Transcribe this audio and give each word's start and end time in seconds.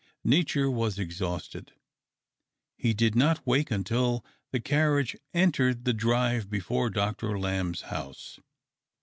Nature 0.25 0.67
was 0.67 0.97
exhausted. 0.97 1.73
He 2.75 2.91
did 2.91 3.13
not 3.15 3.45
wake 3.45 3.69
until 3.69 4.25
the 4.49 4.59
carriage 4.59 5.15
entered 5.31 5.85
the 5.85 5.93
drive 5.93 6.49
before 6.49 6.89
Dr. 6.89 7.37
Lamb's 7.37 7.81
house. 7.81 8.39